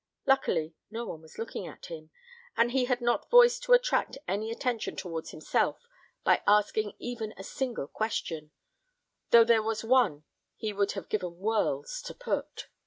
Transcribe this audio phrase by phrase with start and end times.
[0.25, 2.09] Luckily, no one was looking at him;
[2.57, 5.85] and he had not voice to attract any attention towards himself
[6.23, 8.49] by asking even a single question,
[9.29, 10.23] though there was one
[10.55, 12.67] he would have given worlds to put.